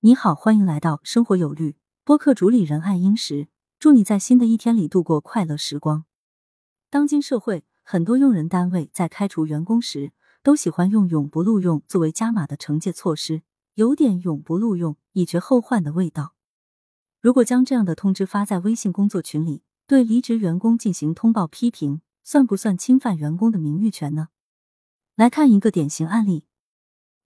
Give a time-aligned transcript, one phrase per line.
[0.00, 1.74] 你好，欢迎来到生活有律
[2.04, 3.48] 播客主理人爱英石，
[3.80, 6.04] 祝你在新的一天里度过快乐时光。
[6.88, 10.12] 当今社会，很多用人单位在开除员工时，
[10.44, 13.42] 都喜欢用“永不录用”作为加码的惩戒措施，
[13.74, 16.36] 有点“永不录用，以绝后患”的味道。
[17.20, 24.28] 如果将这样的通知发在微信工作群里，对离职员工进行通报批评，算不算侵犯员工的名誉权呢？
[25.16, 26.44] 来看一个典型案例：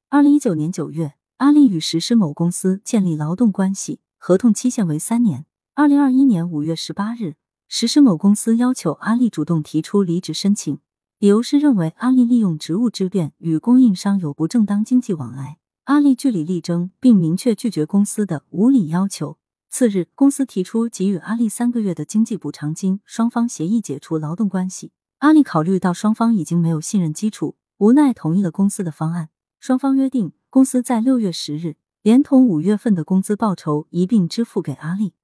[0.09, 1.17] 二零一九年九月。
[1.43, 5.45] 阿丽与石狮某公司建立劳动关系，合同期限为三年。
[5.75, 7.35] 二零二一年五月十八日，
[7.67, 10.79] 石狮某公司要求阿丽主动提出离职申请，
[11.19, 15.59] 理由是认为阿丽利用职务之便与供应商有不正当经济往来。
[15.87, 19.37] 阿丽据理力争，并明确拒绝公司的无理要求。
[19.69, 24.93] 次日，公司提出给予阿丽三个月的经济补偿金，双方协议解除劳动关系。
[25.19, 29.31] 阿丽考虑到双方已经没有信任基础，无奈同意了公司的方案。
[29.59, 30.31] 双方约定。
[30.53, 35.15] 公司在六月十日连同五月份的工资报酬一并支付给阿丽。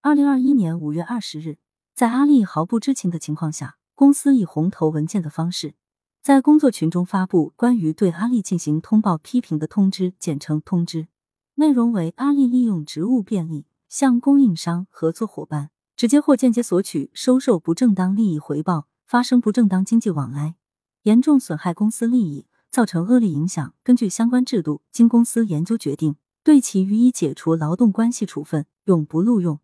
[0.00, 1.58] 二零二一年五月二十日，
[1.92, 5.74] 在阿丽毫不知情的情况下，公司以红头文件的方式
[6.22, 11.08] 在工作群中发布关于对阿丽进行通报批评的通知，简称通知。
[11.56, 20.54] 内容为阿丽利用职务便利向供应商、合作伙伴直接或间接索取、收受不正当利益回报，发生不正当经济往来，
[21.02, 22.46] 严重损害公司利益。
[22.74, 29.60] 造成恶劣影响，根据相关制度，经公司研究决定，对其予以解除劳动关系处分，永不录用。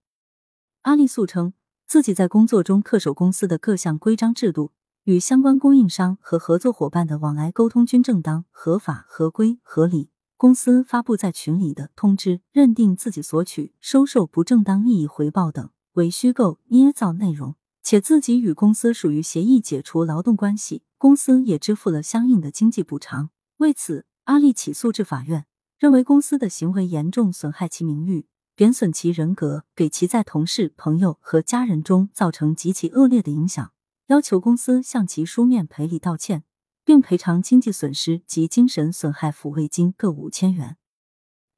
[0.83, 1.53] 阿丽诉称
[1.89, 4.71] 自己在工作中恪守公司的各项规章制度，
[5.03, 10.11] 与相关供应商和合作伙伴的往来沟通均正当、合法、合规、合理。
[10.37, 17.57] 公司发布在群里的通知，认定自己索取、收受不正当利益回报等为虚构、捏造内容。
[17.91, 23.31] 且自己与公司属于协议解除劳动关系，公司也支付了相应的经济补偿。
[23.57, 33.73] 为此，阿丽起诉至法院，认为公司的行为严重损害其名誉，贬损其人格，给其在同事、朋友和家人中造成极其恶劣的影响，
[34.07, 36.45] 要求公司向其书面赔礼道歉，
[36.85, 40.77] 并赔偿经济损失及精神损害抚慰金各五千元。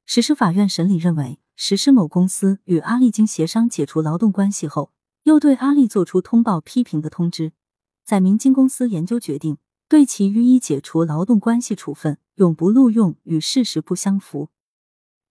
[0.07, 4.91] 实施法院审理认为，实施某公司与阿丽经协商解除劳动关系后。
[5.23, 7.53] 又对阿力作出通报批评的通知，
[8.03, 9.57] 载明经公司研究决定，
[9.87, 14.49] 对其予以解除劳动关系处分，永不录用，与事实不相符。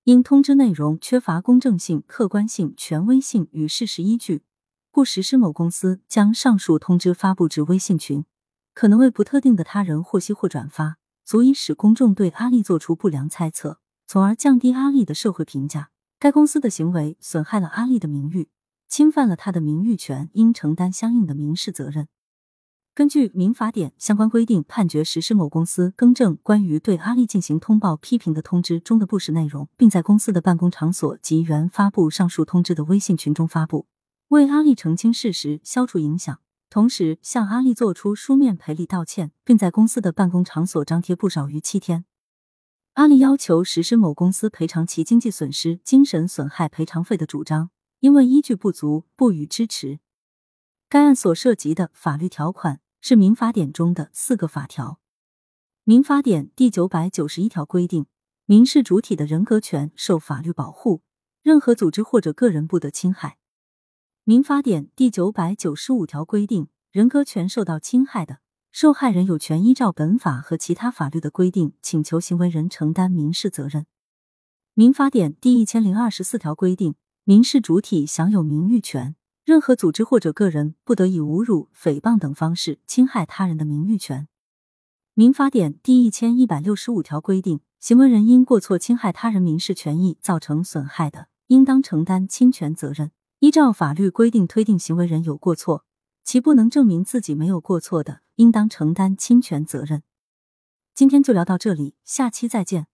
[0.04, 4.42] 因通知内容缺乏公正性、客观性、权威性与事实依据，
[4.90, 8.24] 故实施某公司将上述通知发布至微信群，
[8.72, 15.90] 可能为不特定的他人获悉或转发，足以使公众对阿力做出不良猜测，从而降低阿力的社会评价。
[16.18, 18.48] 该公司的行为损害了阿力的名誉。
[18.92, 22.08] 侵犯了他的名誉权，应承担相应的民事责任。
[22.94, 33.86] 根据民法典相关规定，判决实施某公司更正关于对阿丽进行通报批评的通知中的不实内容，并在公司的办公场所及原发布上述通知的微信群中发布，
[34.28, 42.04] 为阿丽澄清事实、消除影响，同时向阿丽作出书面赔礼道歉，并在公司的办公场所张贴不少于七天。
[42.92, 47.70] 阿丽要求实施某公司赔偿其经济损失、精神损害赔偿费的主张。
[48.02, 50.00] 因为依据不足，不予支持。
[50.88, 54.98] 该案所涉及的法律条款是民法典中的四个法条。
[55.84, 58.06] 民法典第九百九十一条规定，
[58.44, 61.02] 民事主体的人格权受法律保护，
[61.42, 63.38] 任何组织或者个人不得侵害。
[64.24, 68.40] 民法典第九百九十五条规定，人格权受到侵害的，
[68.72, 73.86] 受害人有权依照本法和其他法律的规定，请求行为人承担民事责任。
[74.74, 76.96] 民法典第一千零二十四条规定。
[77.24, 84.26] 民事主体享有名誉权，任何组织或者个人不得以侮辱、诽谤等方式侵害他人的名誉权。
[85.14, 93.12] 民法典第一千一百六十五条规定，行为人因过错侵害他人民事权益造成损害的，应当承担侵权责任。
[93.38, 95.84] 依照法律规定推定行为人有过错，
[96.24, 100.02] 其不能证明自己没有过错的，应当承担侵权责任。
[100.92, 102.88] 今天就聊到这里，下期再见。